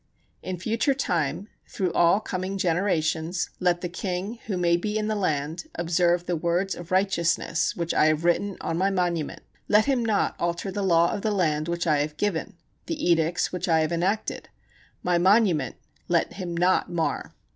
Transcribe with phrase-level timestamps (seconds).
[0.41, 5.15] In future time, through all coming generations, let the king, who may be in the
[5.15, 10.03] land, observe the words of righteousness which I have written on my monument; let him
[10.03, 12.55] not alter the law of the land which I have given,
[12.87, 14.49] the edicts which I have enacted;
[15.03, 15.75] my monument
[16.07, 17.35] let him not mar.